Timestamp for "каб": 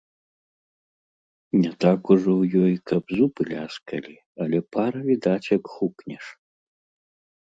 2.91-3.03